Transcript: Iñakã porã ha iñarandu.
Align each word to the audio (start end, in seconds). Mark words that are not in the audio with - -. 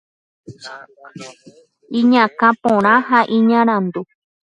Iñakã 1.99 2.49
porã 2.61 2.93
ha 3.07 3.19
iñarandu. 3.37 4.01